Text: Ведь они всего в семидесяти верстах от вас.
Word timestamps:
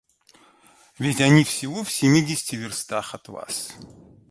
Ведь 0.97 1.21
они 1.21 1.43
всего 1.43 1.83
в 1.83 1.91
семидесяти 1.91 2.55
верстах 2.55 3.13
от 3.13 3.27
вас. 3.27 3.75